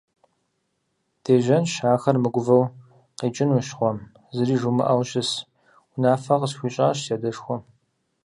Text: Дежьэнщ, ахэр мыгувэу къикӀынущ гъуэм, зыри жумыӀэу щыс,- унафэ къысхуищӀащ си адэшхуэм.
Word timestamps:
Дежьэнщ, 1.23 1.73
ахэр 1.93 2.17
мыгувэу 2.23 2.63
къикӀынущ 3.19 3.69
гъуэм, 3.77 3.97
зыри 4.35 4.55
жумыӀэу 4.61 5.03
щыс,- 5.09 5.31
унафэ 5.93 6.35
къысхуищӀащ 6.39 6.97
си 7.05 7.11
адэшхуэм. 7.15 7.61